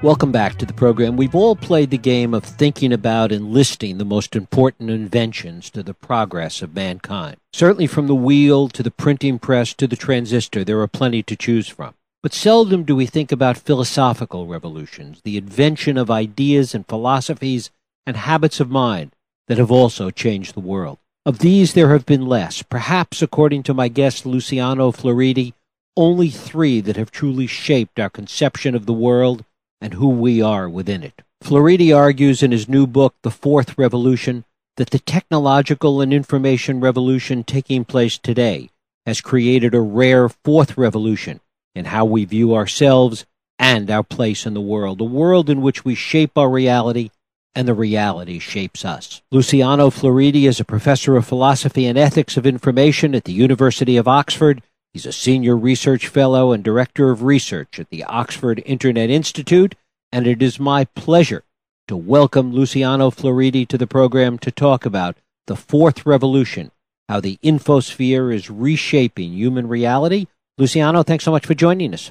[0.00, 1.16] Welcome back to the program.
[1.16, 5.82] We've all played the game of thinking about and listing the most important inventions to
[5.82, 7.38] the progress of mankind.
[7.52, 11.34] Certainly from the wheel to the printing press to the transistor, there are plenty to
[11.34, 11.94] choose from.
[12.22, 17.72] But seldom do we think about philosophical revolutions, the invention of ideas and philosophies
[18.06, 19.10] and habits of mind
[19.48, 20.98] that have also changed the world.
[21.26, 25.54] Of these, there have been less, perhaps, according to my guest Luciano Floridi,
[25.96, 29.44] only three that have truly shaped our conception of the world
[29.80, 31.22] and who we are within it.
[31.42, 34.44] Floridi argues in his new book, The Fourth Revolution,
[34.76, 38.70] that the technological and information revolution taking place today
[39.06, 41.40] has created a rare fourth revolution
[41.74, 43.24] in how we view ourselves
[43.58, 47.10] and our place in the world, a world in which we shape our reality
[47.54, 49.20] and the reality shapes us.
[49.32, 54.06] Luciano Floridi is a professor of philosophy and ethics of information at the University of
[54.06, 54.62] Oxford
[54.94, 59.74] He's a senior research fellow and director of research at the Oxford Internet Institute,
[60.10, 61.44] and it is my pleasure
[61.88, 66.70] to welcome Luciano Floridi to the program to talk about the fourth revolution,
[67.06, 70.26] how the infosphere is reshaping human reality.
[70.56, 72.10] Luciano, thanks so much for joining us.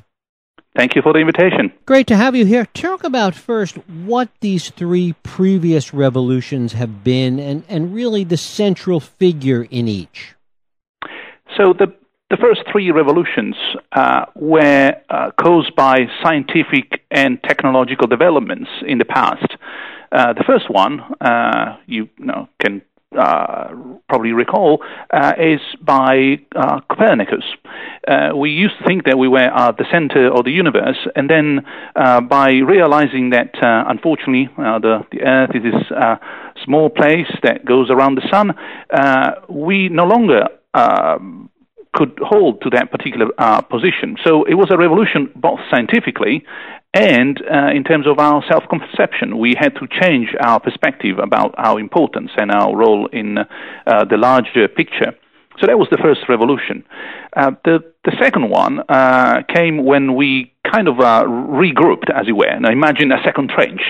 [0.75, 1.73] Thank you for the invitation.
[1.87, 2.67] Great to have you here.
[2.67, 8.99] Talk about first what these three previous revolutions have been and, and really the central
[8.99, 10.35] figure in each.
[11.57, 11.95] So, the
[12.29, 13.55] the first three revolutions
[13.93, 19.55] uh, were uh, caused by scientific and technological developments in the past.
[20.11, 22.81] Uh, the first one, uh, you, know, can
[23.17, 23.69] uh,
[24.09, 26.37] probably recall, uh, is by
[26.89, 27.45] Copernicus.
[28.35, 31.65] we used to think that we were at the center of the universe, and then
[32.27, 38.27] by realizing that unfortunately the, the Earth is this small place that goes around the
[38.29, 38.53] sun,
[39.47, 41.49] we no longer um,
[41.93, 44.17] could hold to that particular uh, position.
[44.25, 46.43] So it was a revolution both scientifically
[46.93, 49.37] and uh, in terms of our self conception.
[49.37, 54.17] We had to change our perspective about our importance and our role in uh, the
[54.17, 55.13] larger picture.
[55.59, 56.85] So that was the first revolution.
[57.35, 62.31] Uh, the the second one uh, came when we kind of uh, regrouped, as it
[62.31, 62.57] were.
[62.57, 63.81] Now imagine a second trench.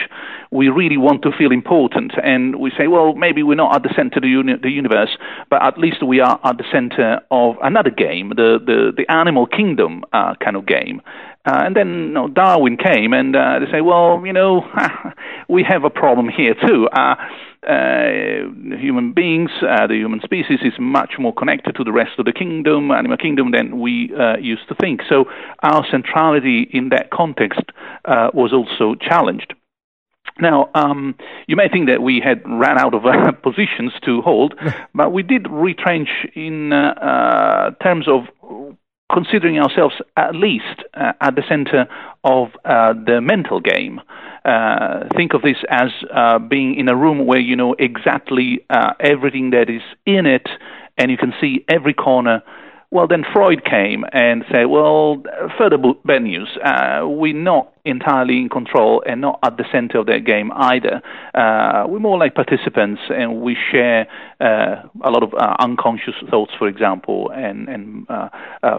[0.52, 3.94] We really want to feel important, and we say, well, maybe we're not at the
[3.96, 5.16] center of the, uni- the universe,
[5.52, 9.46] but at least we are at the center of another game, the the, the animal
[9.46, 11.00] kingdom uh, kind of game.
[11.46, 14.66] Uh, and then you know, Darwin came, and uh, they say, well, you know,
[15.48, 16.88] we have a problem here too.
[17.68, 17.98] Uh,
[18.38, 22.26] uh, human beings, uh, the human species, is much more connected to the rest of
[22.26, 25.02] the kingdom, animal kingdom, than we uh, used to think.
[25.10, 25.26] So
[25.64, 27.62] our centrality in that context
[28.06, 29.54] uh, was also challenged.
[30.40, 31.16] Now, um,
[31.48, 34.54] you may think that we had ran out of uh, positions to hold,
[34.94, 38.26] but we did retrench in uh, terms of
[39.12, 41.88] considering ourselves at least at the center
[42.24, 44.02] of the mental game.
[44.48, 48.94] Uh, think of this as uh, being in a room where you know exactly uh,
[49.02, 50.48] everything that is in it,
[50.98, 52.42] and you can see every corner.
[52.90, 55.22] Well, then Freud came and said, well,
[55.58, 56.58] further bad news.
[56.64, 61.02] Uh, we're not entirely in control and not at the center of that game either.
[61.36, 64.08] Uh, we're more like participants and we share
[64.40, 68.08] uh, a lot of unconscious thoughts, for example, and, and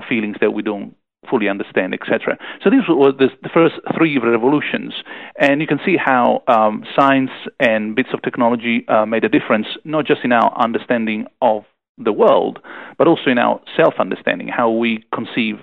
[0.08, 0.94] feelings that we don't
[1.28, 2.38] fully understand, etc.
[2.62, 4.94] So these were the, the, first three revolutions,
[5.38, 7.30] and you can see how um, science
[7.60, 11.64] and bits of technology uh, made a difference, not just in our understanding of
[11.98, 12.60] the world,
[12.98, 15.56] but also in our self-understanding, how we conceive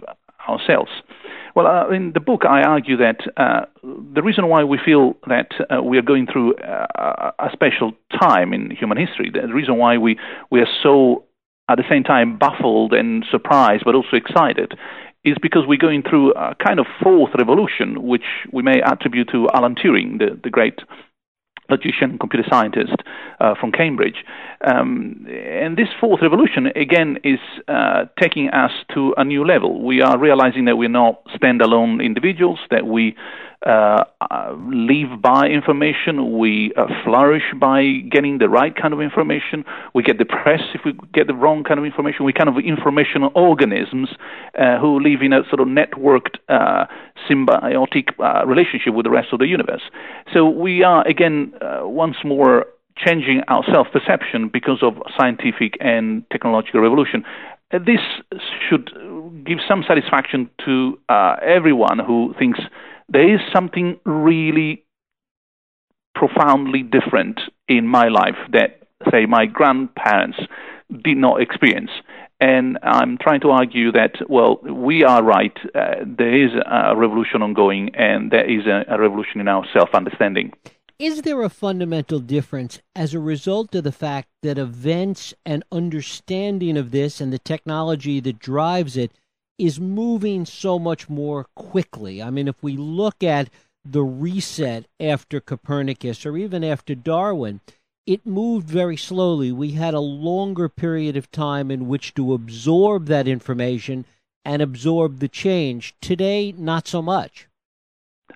[0.50, 0.92] ourselves.
[1.56, 5.52] Well, uh, in the book, I argue that uh, the reason why we feel that
[5.70, 9.98] uh, we are going through uh, a special time in human history, the reason why
[9.98, 10.18] we,
[10.52, 11.24] we are so
[11.70, 14.74] at the same time baffled and surprised, but also excited,
[15.24, 19.50] is because we're going through a kind of fourth revolution, which we may attribute to
[19.54, 20.80] Alan Turing, the, the great
[21.70, 22.96] logician computer scientist
[23.40, 24.24] uh, from Cambridge.
[24.66, 29.84] Um, and this fourth revolution, again, is uh, taking us to a new level.
[29.84, 33.16] We are realizing that we're not standalone individuals, that we
[33.66, 34.04] uh,
[34.72, 36.38] live by information.
[36.38, 39.64] We uh, flourish by getting the right kind of information.
[39.94, 42.26] We get depressed if we get the wrong kind of information.
[42.26, 44.10] We kind of informational organisms
[44.60, 46.86] uh, who live in a sort of networked, uh,
[47.30, 49.82] symbiotic uh, relationship with the rest of the universe.
[50.34, 52.66] So we are again once more
[52.98, 57.26] changing our self-perception because of scientific and technological revolution.
[57.72, 58.00] This
[58.70, 58.92] should
[59.46, 62.60] give some satisfaction to everyone who thinks
[63.10, 64.86] there is something really
[66.16, 70.38] profoundly different in my life that, say, my grandparents
[71.04, 71.92] did not experience.
[72.40, 75.58] And I'm trying to argue that, well, we are right.
[75.74, 79.90] Uh, there is a revolution ongoing, and there is a, a revolution in our self
[79.94, 80.52] understanding.
[80.98, 86.78] Is there a fundamental difference as a result of the fact that events and understanding
[86.78, 89.12] of this and the technology that drives it
[89.58, 92.22] is moving so much more quickly?
[92.22, 93.50] I mean, if we look at
[93.84, 97.62] the reset after Copernicus or even after Darwin,
[98.06, 99.52] it moved very slowly.
[99.52, 104.06] We had a longer period of time in which to absorb that information
[104.44, 105.96] and absorb the change.
[106.02, 107.48] Today, not so much.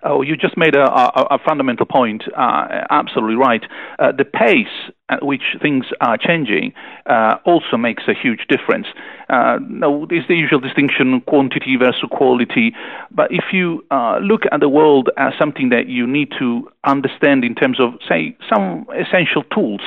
[0.04, 2.24] Oh, you just made a, a, a fundamental point.
[2.36, 3.64] Uh, absolutely right.
[4.00, 6.74] Uh, the pace which things are changing
[7.06, 8.88] uh, also makes a huge difference.
[9.30, 12.74] Uh, now, there's the usual distinction quantity versus quality,
[13.12, 17.44] but if you uh, look at the world as something that you need to understand
[17.44, 19.82] in terms of, say, some essential tools,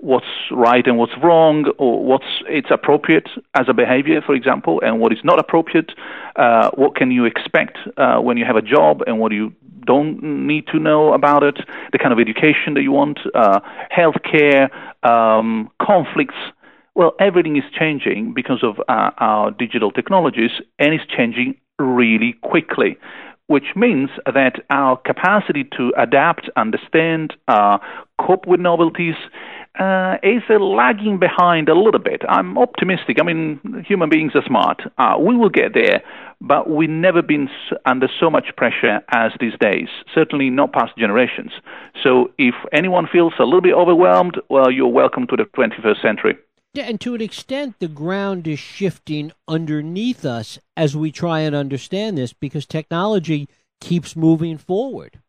[0.00, 5.00] what's right and what's wrong, or what's it's appropriate as a behavior, for example, and
[5.00, 5.92] what is not appropriate,
[6.36, 9.52] uh, what can you expect uh, when you have a job, and what you
[9.86, 11.58] don't need to know about it,
[11.92, 13.60] the kind of education that you want, uh,
[13.96, 14.70] healthcare,
[15.04, 16.34] um, conflicts.
[16.94, 22.98] Well, everything is changing because of uh, our digital technologies, and it's changing really quickly,
[23.46, 27.78] which means that our capacity to adapt, understand, uh,
[28.20, 29.14] cope with novelties
[29.78, 32.22] uh, is lagging behind a little bit.
[32.28, 33.18] I'm optimistic.
[33.20, 34.82] I mean, human beings are smart.
[34.98, 36.02] Uh, we will get there,
[36.40, 37.48] but we've never been
[37.86, 41.52] under so much pressure as these days, certainly not past generations.
[42.02, 46.36] So if anyone feels a little bit overwhelmed, well, you're welcome to the 21st century.
[46.72, 51.54] Yeah, and to an extent, the ground is shifting underneath us as we try and
[51.54, 53.48] understand this because technology
[53.80, 55.20] keeps moving forward.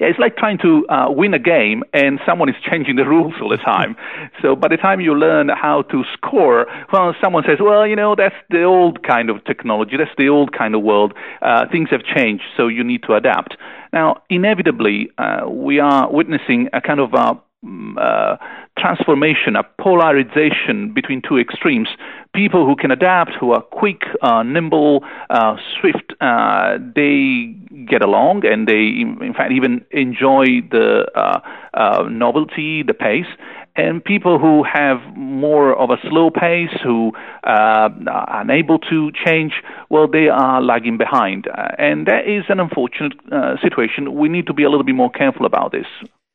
[0.00, 3.34] Yeah, it's like trying to uh, win a game and someone is changing the rules
[3.40, 3.96] all the time.
[4.42, 8.14] so by the time you learn how to score, well, someone says, well, you know,
[8.14, 11.14] that's the old kind of technology, that's the old kind of world.
[11.42, 13.56] Uh, things have changed, so you need to adapt.
[13.92, 18.36] Now, inevitably, uh, we are witnessing a kind of uh, mm, uh,
[18.78, 21.88] transformation, a polarization between two extremes.
[22.34, 27.54] People who can adapt, who are quick, uh, nimble, uh, swift, uh, they
[27.88, 31.40] get along and they, in fact, even enjoy the uh,
[31.74, 33.30] uh, novelty, the pace.
[33.76, 37.12] And people who have more of a slow pace, who
[37.44, 39.52] uh, are unable to change,
[39.88, 41.46] well, they are lagging behind.
[41.78, 43.14] and that is an unfortunate
[43.62, 44.14] situation.
[44.14, 45.86] We need to be a little bit more careful about this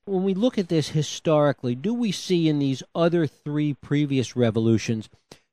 [0.09, 5.07] when we look at this historically, do we see in these other three previous revolutions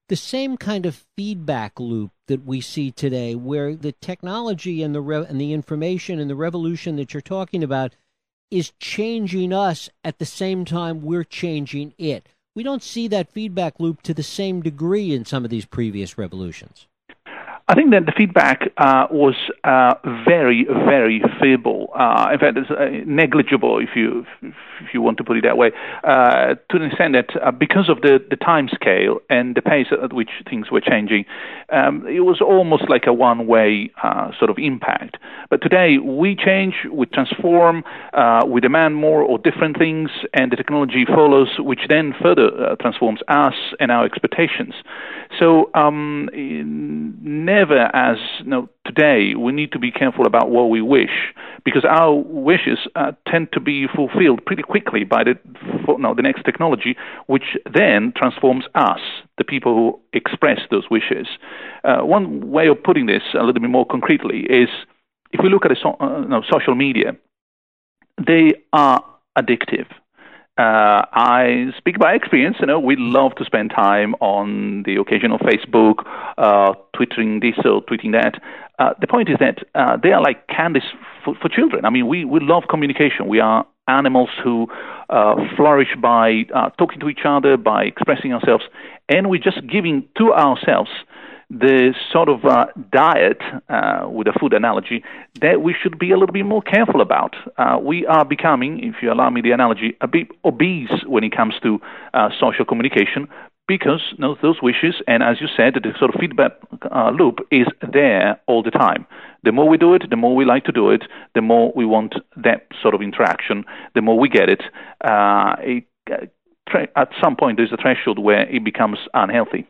[0.08, 5.00] the same kind of feedback loop that we see today, where the technology and the
[5.00, 7.94] re- and the information and the revolution that you're talking about
[8.50, 12.28] is changing us at the same time we're changing it?
[12.54, 16.16] We don't see that feedback loop to the same degree in some of these previous
[16.16, 16.86] revolutions.
[17.68, 19.34] I think that the feedback uh, was
[19.64, 21.90] uh, very, very feeble.
[21.98, 25.56] Uh, in fact, it's uh, negligible, if you if you want to put it that
[25.56, 25.72] way,
[26.04, 29.86] uh, to the extent that uh, because of the, the time scale and the pace
[29.90, 31.24] at which things were changing,
[31.72, 33.90] um, it was almost like a one-way
[34.38, 35.16] sort of impact.
[35.50, 37.82] But today, we change, we transform,
[38.46, 43.54] we demand more or different things, and the technology follows, which then further transforms us
[43.80, 44.74] and our expectations.
[45.38, 46.28] So, um,
[47.56, 51.32] never as you know, today, we need to be careful about what we wish
[51.64, 55.34] because our wishes uh, tend to be fulfilled pretty quickly by the,
[55.84, 56.96] for, no, the next technology,
[57.26, 59.00] which then transforms us,
[59.38, 61.26] the people who express those wishes.
[61.82, 64.68] Uh, one way of putting this a little bit more concretely is
[65.32, 67.16] if we look at so, uh, no, social media,
[68.26, 69.02] they are
[69.38, 69.86] addictive.
[70.58, 72.56] Uh, I speak by experience.
[72.60, 75.96] You know, we love to spend time on the occasional Facebook,
[76.38, 78.40] uh, twittering this or tweeting that.
[78.78, 80.82] Uh, the point is that uh, they are like candies
[81.24, 81.84] for, for, children.
[81.84, 83.26] I mean, we, we love communication.
[83.26, 84.66] We are animals who
[85.08, 88.64] uh, flourish by uh, talking to each other, by expressing ourselves,
[89.08, 90.90] and we're just giving to ourselves
[91.48, 95.04] the sort of uh, diet, uh, with a food analogy,
[95.40, 97.36] that we should be a little bit more careful about.
[97.56, 101.34] Uh, we are becoming, if you allow me the analogy, a bit obese when it
[101.34, 101.80] comes to
[102.14, 103.28] uh, social communication
[103.68, 106.52] because you know, those wishes, and as you said, the sort of feedback
[106.90, 109.06] uh, loop is there all the time.
[109.42, 111.02] The more we do it, the more we like to do it,
[111.34, 114.62] the more we want that sort of interaction, the more we get it.
[115.04, 115.84] Uh, it
[116.96, 119.66] at some point, there's a threshold where it becomes unhealthy.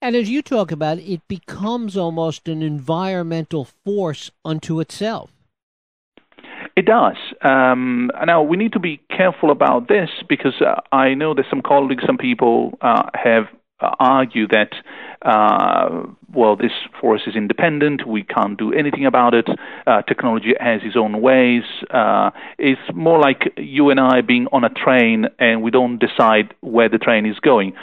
[0.00, 5.32] And as you talk about, it becomes almost an environmental force unto itself.
[6.76, 7.16] It does.
[7.42, 11.62] Um, now, we need to be careful about this because uh, I know that some
[11.62, 13.44] colleagues, some people uh, have
[13.80, 14.74] argued that,
[15.22, 16.02] uh,
[16.32, 19.48] well, this force is independent, we can't do anything about it,
[19.86, 21.62] uh, technology has its own ways.
[21.90, 26.54] Uh, it's more like you and I being on a train and we don't decide
[26.60, 27.74] where the train is going.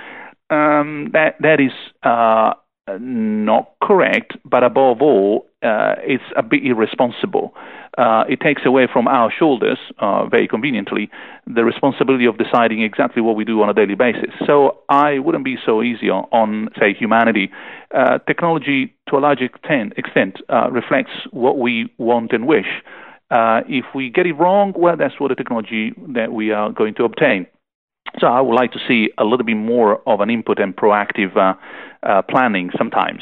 [0.50, 1.72] Um, that that is
[2.04, 2.54] uh,
[3.00, 7.54] not correct, but above all, uh, it's a bit irresponsible.
[7.98, 11.10] Uh, it takes away from our shoulders, uh, very conveniently,
[11.48, 14.30] the responsibility of deciding exactly what we do on a daily basis.
[14.46, 17.51] So I wouldn't be so easy on, on say, humanity.
[17.94, 22.84] Uh, technology, to a large extent, extent uh, reflects what we want and wish.
[23.32, 26.94] Uh, if we get it wrong, well, that's what the technology that we are going
[26.94, 27.48] to obtain.
[28.20, 31.36] So I would like to see a little bit more of an input and proactive
[31.36, 31.56] uh,
[32.04, 33.22] uh, planning sometimes.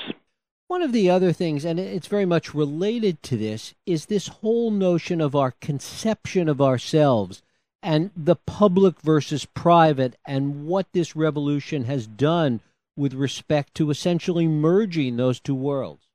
[0.68, 4.72] One of the other things, and it's very much related to this, is this whole
[4.72, 7.42] notion of our conception of ourselves
[7.84, 12.62] and the public versus private, and what this revolution has done
[12.96, 16.08] with respect to essentially merging those two worlds.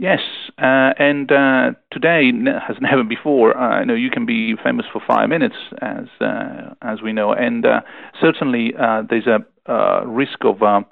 [0.00, 0.20] Yes,
[0.56, 2.32] uh, and uh, today
[2.70, 3.54] as never before.
[3.54, 7.34] Uh, you know, you can be famous for five minutes, as uh, as we know,
[7.34, 7.82] and uh,
[8.18, 10.86] certainly uh, there's a risk of um,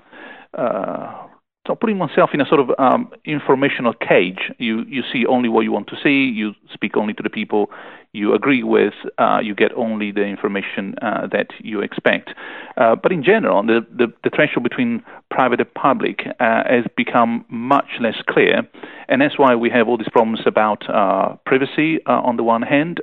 [1.80, 4.52] putting oneself in a sort of um, informational cage.
[4.58, 6.30] You you see only what you want to see.
[6.30, 7.70] You speak only to the people
[8.12, 8.94] you agree with.
[9.18, 12.30] Uh, you get only the information uh, that you expect.
[12.76, 17.44] Uh, but in general, the, the, the threshold between private and public uh, has become
[17.48, 18.62] much less clear,
[19.08, 22.62] and that's why we have all these problems about uh, privacy uh, on the one
[22.62, 23.00] hand,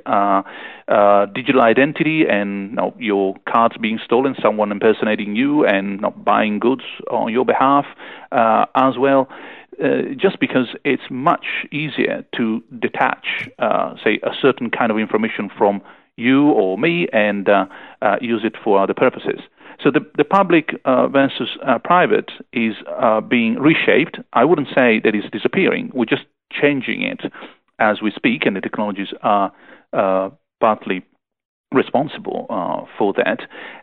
[1.34, 6.58] digital identity, and you know, your cards being stolen, someone impersonating you, and not buying
[6.58, 7.84] goods on your behalf
[8.32, 9.28] as well.
[9.82, 15.50] Uh, just because it's much easier to detach, uh, say, a certain kind of information
[15.56, 15.82] from
[16.16, 17.66] you or me and uh,
[18.00, 19.40] uh use it for other purposes.
[19.82, 22.74] So the, the public uh, versus private is
[23.28, 24.18] being reshaped.
[24.32, 25.90] I wouldn't say that it's disappearing.
[25.92, 27.30] We're just changing it
[27.78, 29.52] as we speak, and the technologies are
[30.58, 31.04] partly
[31.70, 33.40] responsible for that.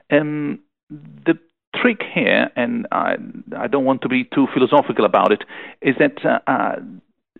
[0.09, 1.37] The
[1.75, 3.15] trick here, and I,
[3.57, 5.43] I don't want to be too philosophical about it,
[5.81, 6.75] is that uh, uh,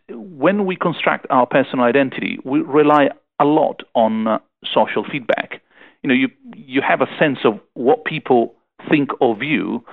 [0.10, 3.10] when we construct our personal identity, we rely
[3.40, 4.40] a lot on uh,
[4.74, 5.62] social feedback.
[6.02, 8.56] You know, you you have a sense of what people
[8.90, 9.84] think of you,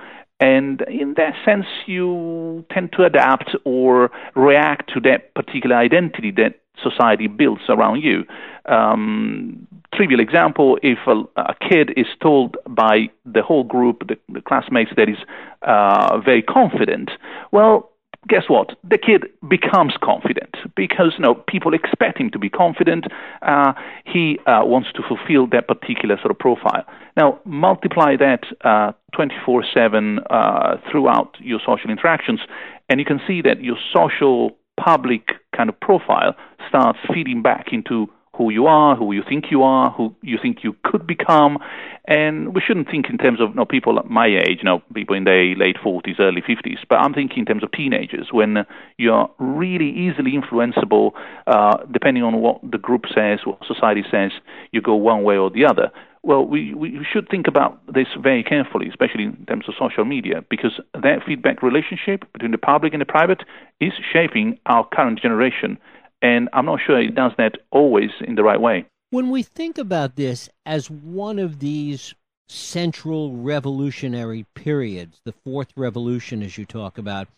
[0.40, 6.60] and in that sense, you tend to adapt or react to that particular identity that
[6.82, 8.24] society builds around you.
[8.66, 14.40] Um, trivial example, if a, a, kid is told by the whole group, the, the
[14.40, 15.18] classmates, that is
[15.62, 17.10] uh, very confident,
[17.52, 17.89] well,
[18.28, 18.76] guess what?
[18.88, 23.06] The kid becomes confident because you know, people expect him to be confident.
[23.42, 23.72] Uh,
[24.04, 26.84] he uh, wants to fulfill that particular sort of profile.
[27.16, 32.40] Now, multiply that uh, 24 7 uh, throughout your social interactions,
[32.88, 36.34] and you can see that your social public kind of profile
[36.68, 38.08] starts feeding back into
[38.40, 41.58] who you are, who you think you are, who you think you could become.
[42.06, 44.80] And we shouldn't think in terms of you know, people at my age, you know,
[44.94, 48.64] people in their late 40s, early 50s, but I'm thinking in terms of teenagers when
[48.96, 51.12] you're really easily influenceable,
[51.46, 54.30] uh, depending on what the group says, what society says,
[54.72, 55.90] you go one way or the other.
[56.22, 60.42] Well, we, we should think about this very carefully, especially in terms of social media,
[60.48, 63.42] because that feedback relationship between the public and the private
[63.80, 65.76] is shaping our current generation
[66.22, 68.86] and I'm not sure it does that always in the right way.
[69.10, 72.14] When we think about this as one of these
[72.48, 77.28] central revolutionary periods, the fourth revolution, as you talk about,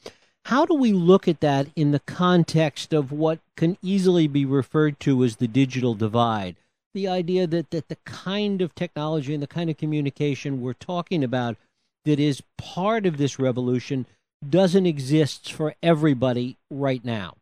[0.46, 4.98] how do we look at that in the context of what can easily be referred
[5.00, 6.56] to as the digital divide?
[6.94, 11.22] The idea that, that the kind of technology and the kind of communication we're talking
[11.22, 11.56] about
[12.04, 14.06] that is part of this revolution
[14.46, 17.36] doesn't exist for everybody right now.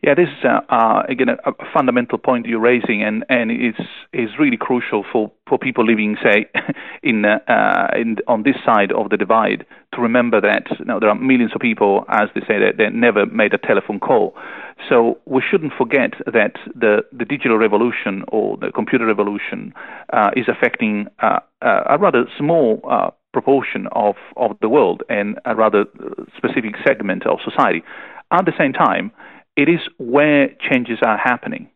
[0.00, 3.80] Yeah, this is uh, uh, again a, a, fundamental point you're raising, and and it's
[4.12, 6.46] is really crucial for, for people living, say,
[7.02, 11.00] in uh, uh, in on this side of the divide to remember that you know,
[11.00, 14.36] there are millions of people, as they say, that they never made a telephone call.
[14.88, 19.74] So we shouldn't forget that the the digital revolution or the computer revolution
[20.12, 22.80] uh, is affecting uh, a rather small
[23.32, 25.86] proportion of of the world and a rather
[26.36, 27.82] specific segment of society.
[28.30, 29.10] At the same time
[29.58, 31.68] it is where changes are happening.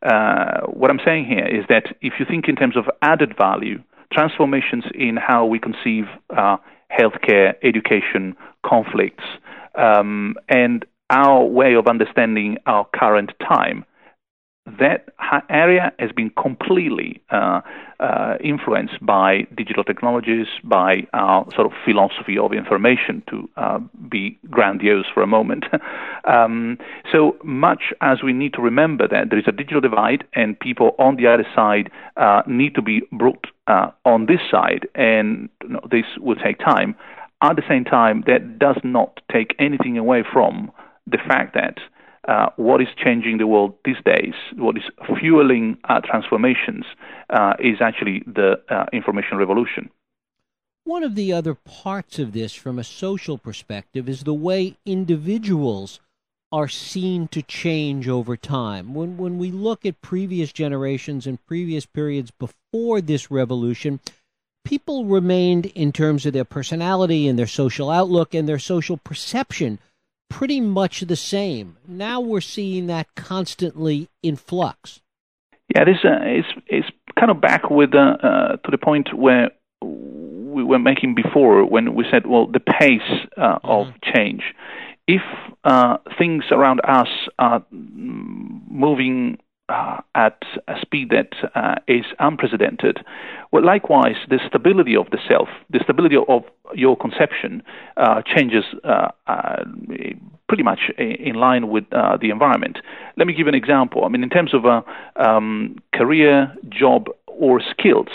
[0.00, 3.82] Uh, what I'm saying here is that if you think in terms of added value,
[4.12, 6.58] transformations in how we conceive uh,
[6.96, 9.24] healthcare, education, conflicts,
[9.74, 13.84] um, and our way of understanding our current time,
[14.78, 15.08] that
[15.48, 17.60] area has been completely uh,
[18.00, 24.38] uh, influenced by digital technologies, by our sort of philosophy of information, to uh, be
[24.50, 25.64] grandiose for a moment.
[26.24, 26.78] um,
[27.10, 30.94] so much as we need to remember that there is a digital divide and people
[30.98, 35.70] on the other side uh, need to be brought uh, on this side, and you
[35.70, 36.94] know, this will take time.
[37.42, 40.72] At the same time, that does not take anything away from
[41.06, 41.78] the fact that
[42.28, 44.82] uh, what is changing the world these days, what is
[45.18, 46.84] fueling uh, transformations,
[47.30, 49.88] uh, is actually the uh, information revolution.
[50.84, 56.00] One of the other parts of this, from a social perspective, is the way individuals
[56.52, 58.94] are seen to change over time.
[58.94, 64.00] When, when we look at previous generations and previous periods before this revolution,
[64.64, 69.78] people remained, in terms of their personality and their social outlook and their social perception,
[70.28, 71.76] pretty much the same.
[71.86, 75.00] Now we're seeing that constantly in flux.
[75.74, 76.84] Yeah, this uh, is is
[77.18, 79.50] kind of back with uh, uh, to the point where
[79.82, 83.00] we were making before when we said, well, the pace
[83.36, 83.68] uh, mm-hmm.
[83.68, 84.42] of change.
[85.06, 85.22] If
[85.64, 87.08] uh, things around us
[87.38, 92.98] are moving uh, at a speed that uh, is unprecedented.
[93.52, 96.42] Well, likewise, the stability of the self, the stability of
[96.74, 97.62] your conception
[97.96, 99.64] uh, changes uh, uh,
[100.48, 102.78] pretty much in line with uh, the environment.
[103.16, 104.04] Let me give an example.
[104.04, 104.64] I mean, in terms of
[105.16, 108.08] um, career, job, or skills,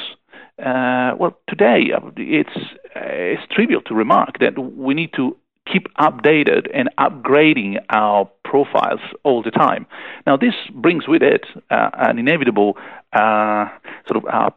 [0.57, 2.57] well, today it's
[2.95, 5.35] it's trivial to remark that we need to
[5.71, 9.87] keep updated and upgrading our profiles all the time.
[10.27, 12.77] Now, this brings with it uh, an inevitable
[13.11, 13.65] uh,
[14.07, 14.49] sort of uh,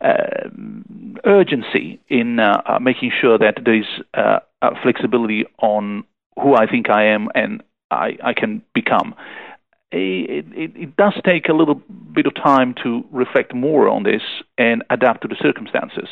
[0.00, 0.48] uh
[1.26, 3.90] urgency in uh, making sure that there is
[4.82, 6.04] flexibility on
[6.40, 9.14] who I think I am and I, I can become
[9.96, 11.80] it, it, it, does take a little
[12.12, 14.22] bit of time to reflect more on this
[14.58, 16.08] and adapt to the circumstances.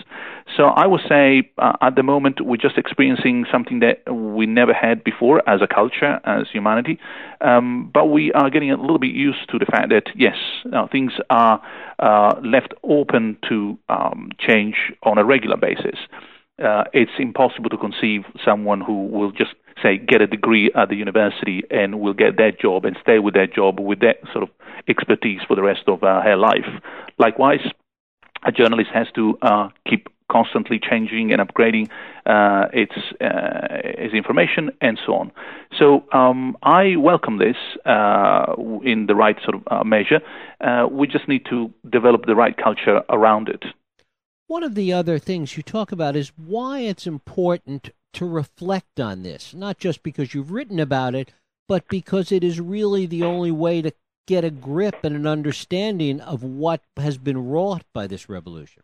[0.56, 4.72] So I would say uh, at the moment we're just experiencing something that we never
[4.72, 6.98] had before as a culture, as humanity.
[7.40, 10.36] Um, but we are getting a little bit used to the fact that yes,
[10.72, 11.60] uh, things are
[11.98, 15.98] uh, left open to um, change on a regular basis.
[16.62, 20.96] Uh, it's impossible to conceive someone who will just say, get a degree at the
[20.96, 24.50] university and will get that job and stay with that job with that sort of
[24.88, 26.66] expertise for the rest of uh, her life.
[27.18, 27.60] Likewise,
[28.44, 31.88] a journalist has to uh, keep constantly changing and upgrading
[32.24, 35.30] uh, its uh, its information and so on.
[35.78, 40.20] So um, I welcome this uh, in the right sort of uh, measure.
[40.90, 43.64] We just need to develop the right culture around it.
[44.46, 49.22] One of the other things you talk about is why it's important to reflect on
[49.22, 51.32] this, not just because you've written about it,
[51.68, 53.92] but because it is really the only way to
[54.26, 58.82] get a grip and an understanding of what has been wrought by this revolution.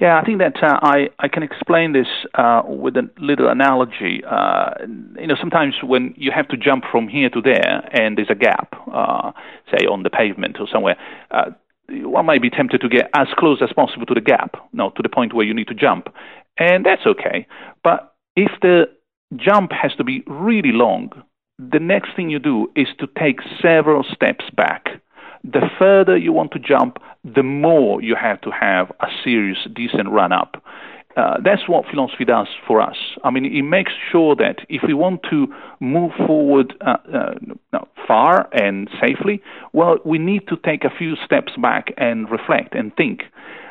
[0.00, 4.22] Yeah, I think that uh, I I can explain this uh, with a little analogy.
[4.24, 4.70] Uh,
[5.18, 8.36] you know, sometimes when you have to jump from here to there, and there's a
[8.36, 9.32] gap, uh,
[9.72, 10.96] say on the pavement or somewhere,
[11.32, 11.50] uh,
[11.88, 15.02] one might be tempted to get as close as possible to the gap, no, to
[15.02, 16.06] the point where you need to jump,
[16.58, 17.48] and that's okay.
[17.82, 18.88] But if the
[19.36, 21.10] jump has to be really long,
[21.58, 24.84] the next thing you do is to take several steps back.
[25.42, 30.08] The further you want to jump, the more you have to have a serious, decent
[30.10, 30.62] run up.
[31.16, 32.96] Uh, that's what philosophy does for us.
[33.24, 35.48] I mean, it makes sure that if we want to
[35.80, 41.54] move forward uh, uh, far and safely, well, we need to take a few steps
[41.60, 43.22] back and reflect and think.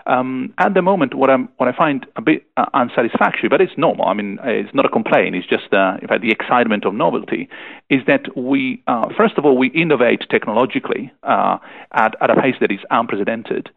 [0.08, 3.74] Um, at the moment, what, I'm, what I find a bit uh, unsatisfactory, but it's
[3.78, 4.06] normal.
[4.06, 5.36] I mean, it's not a complaint.
[5.36, 7.50] It's just, uh, in fact, the excitement of novelty
[7.90, 11.58] is that we, uh, first of all, we innovate technologically uh,
[11.92, 13.70] at, at a pace that is unprecedented.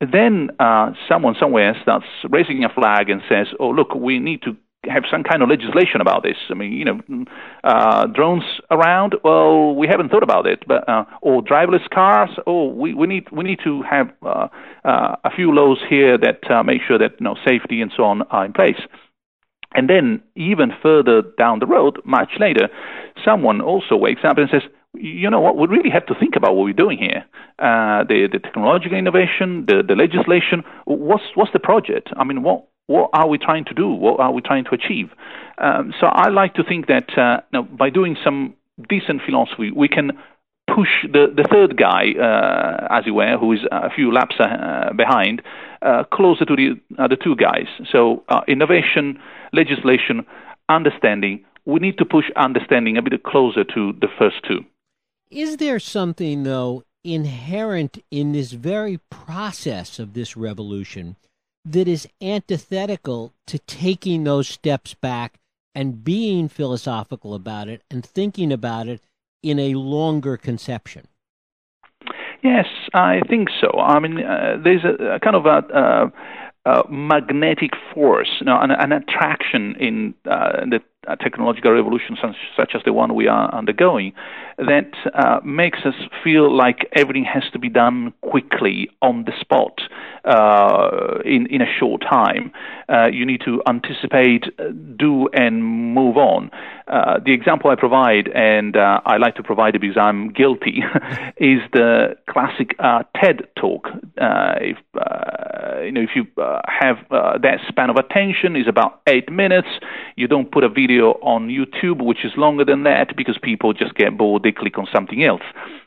[0.00, 4.56] Then uh, someone somewhere starts raising a flag and says, "Oh, look, we need to
[4.88, 6.36] have some kind of legislation about this.
[6.50, 7.00] I mean, you know,
[7.64, 9.14] uh, drones around.
[9.22, 12.30] Well, we haven't thought about it, but uh, or driverless cars.
[12.46, 14.48] Oh, we, we need we need to have uh,
[14.84, 18.04] uh, a few laws here that uh, make sure that you know safety and so
[18.04, 18.80] on are in place.
[19.74, 22.68] And then even further down the road, much later,
[23.24, 24.62] someone also wakes up and says,
[24.94, 27.24] you know what, we really have to think about what we're doing here.
[27.58, 32.10] Uh, the, the technological innovation, the, the legislation, what's, what's the project?
[32.16, 33.88] I mean, what, what are we trying to do?
[33.88, 35.10] What are we trying to achieve?
[35.58, 38.54] Um, so I like to think that uh, by doing some
[38.88, 40.12] decent philosophy, we can
[40.66, 44.92] push the, the third guy, uh, as it were, who is a few laps uh,
[44.96, 45.42] behind,
[45.82, 47.66] uh, closer to the other two guys.
[47.90, 49.18] So uh, innovation,
[49.52, 50.26] legislation,
[50.68, 51.44] understanding.
[51.66, 54.64] We need to push understanding a bit closer to the first two.
[55.30, 61.16] Is there something, though, inherent in this very process of this revolution
[61.64, 65.38] that is antithetical to taking those steps back
[65.74, 69.00] and being philosophical about it and thinking about it
[69.42, 71.06] in a longer conception?
[72.42, 73.78] Yes, I think so.
[73.78, 76.12] I mean, uh, there's a, a, kind of a,
[76.66, 80.80] a magnetic force, you know, an, an attraction in uh, the
[81.22, 82.16] technological revolution
[82.56, 84.12] such, as the one we are undergoing
[84.58, 89.80] that uh, makes us feel like everything has to be done quickly on the spot
[90.24, 92.52] uh, in in a short time.
[92.88, 94.64] Uh, you need to anticipate, uh,
[94.96, 96.50] do, and move on.
[96.86, 100.82] Uh, the example I provide, and uh, I like to provide it because I'm guilty,
[101.38, 102.76] is the classic
[103.20, 103.88] TED talk.
[104.16, 104.78] if
[105.82, 109.68] you know, if you have that span of attention is about eight minutes,
[110.16, 113.72] you don't put a video video on YouTube, which is longer than that because people
[113.72, 115.42] just get bored, they click on something else.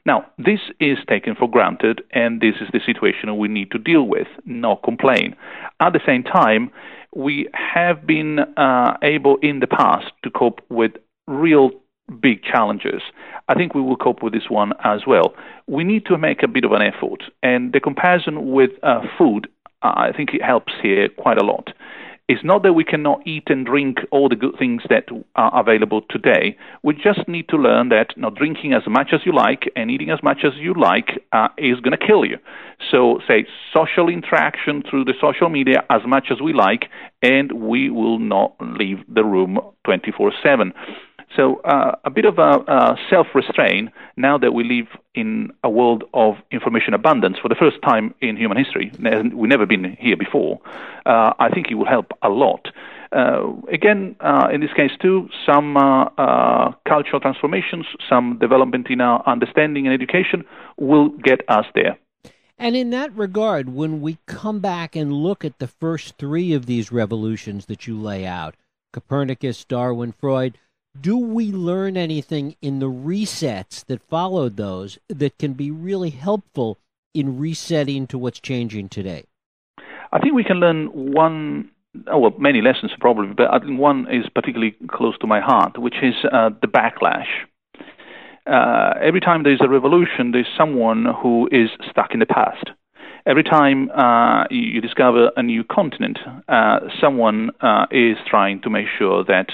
[0.06, 4.04] Now, this is taken for granted, and this is the situation we need to deal
[4.04, 5.36] with, not complain.
[5.80, 6.72] At the same time,
[7.16, 10.92] we have been uh, able in the past to cope with
[11.28, 11.72] real
[12.22, 13.02] big challenges.
[13.48, 15.34] I think we will cope with this one as well.
[15.68, 19.48] We need to make a bit of an effort, and the comparison with uh, food,
[19.82, 21.70] uh, I think it helps here quite a lot.
[22.28, 26.02] It's not that we cannot eat and drink all the good things that are available
[26.10, 26.58] today.
[26.84, 30.10] We just need to learn that not drinking as much as you like and eating
[30.10, 32.38] as much as you like uh, is going to kill you.
[32.92, 36.90] So, say, social interaction through the social media as much as we like,
[37.22, 40.74] and we will not leave the room 24 7.
[41.38, 46.36] So uh, a bit of a, self-restraint now that we live in a world of
[46.52, 48.92] information abundance for the first time in human history.
[49.00, 50.60] We've never been here before.
[51.06, 52.68] Uh, I think it will help a lot.
[53.12, 59.24] Uh, again, uh, in this case too, some uh, cultural transformations, some development in our
[59.28, 60.44] understanding and education
[60.78, 61.98] will get us there.
[62.58, 66.66] And in that regard, when we come back and look at the first three of
[66.66, 68.56] these revolutions that you lay out
[68.92, 70.58] Copernicus, Darwin, Freud
[71.02, 76.78] do we learn anything in the resets that followed those that can be really helpful
[77.14, 79.26] in resetting to what's changing today?
[80.12, 81.70] I think we can learn one,
[82.08, 85.78] oh, well, many lessons probably, but I think one is particularly close to my heart,
[85.78, 87.28] which is uh, the backlash.
[88.46, 92.70] Uh, every time there's a revolution, there's someone who is stuck in the past.
[93.28, 98.88] Every time uh, you, discover a new continent, uh, someone uh, is trying to make
[98.98, 99.50] sure that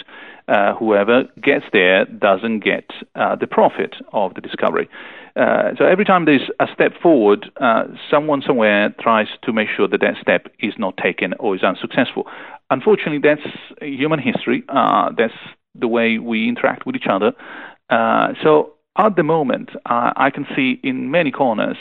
[0.47, 4.87] uh, whoever gets there doesn't get uh, the profit of the discovery.
[5.35, 7.49] Uh, so every time there's a step forward,
[8.11, 12.27] someone somewhere tries to make sure that that step is not taken or is unsuccessful.
[12.69, 13.41] Unfortunately, that's
[13.81, 14.63] human history.
[15.17, 15.33] That's
[15.73, 17.33] the way we interact with each other.
[17.89, 21.77] So at the moment, I can see in many corners,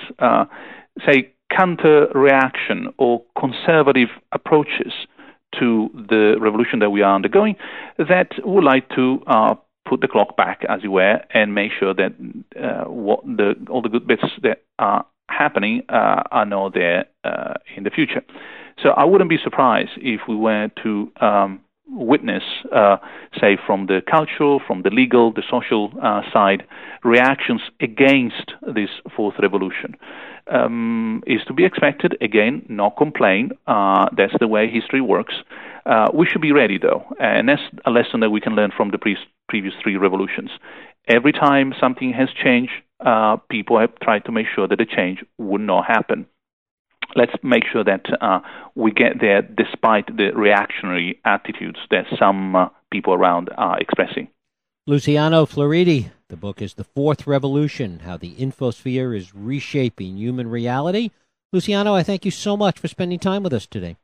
[1.06, 4.92] say, counter reaction or conservative approaches
[5.58, 7.56] to the revolution that we are undergoing
[7.98, 9.54] that would like to uh,
[9.86, 12.12] put the clock back, as it were, and make sure that
[12.58, 17.54] uh, what the, all the good bits that are happening uh, are not there uh,
[17.76, 18.22] in the future.
[18.82, 22.42] So I wouldn't be surprised if we were to um, witness,
[22.74, 22.96] uh,
[23.40, 26.64] say, from the cultural, from the legal, the social uh, side,
[27.04, 29.96] reactions against this fourth revolution.
[30.48, 32.16] Um, is to be expected.
[32.20, 33.52] Again, not complain.
[33.68, 35.34] Uh, that's the way history works.
[35.86, 38.90] Uh, we should be ready, though, and that's a lesson that we can learn from
[38.90, 39.16] the pre-
[39.48, 40.50] previous three revolutions.
[41.06, 42.72] Every time something has changed,
[43.04, 46.26] uh, people have tried to make sure that the change would not happen
[47.16, 48.40] let's make sure that uh,
[48.74, 54.28] we get there despite the reactionary attitudes that some uh, people around are expressing.
[54.86, 61.10] Luciano Floridi, the book is The Fourth Revolution How the Infosphere is Reshaping Human Reality.
[61.52, 63.96] Luciano, I thank you so much for spending time with us today.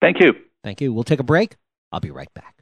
[0.00, 0.32] Thank you.
[0.64, 0.92] Thank you.
[0.92, 1.56] We'll take a break.
[1.90, 2.54] I'll be right back.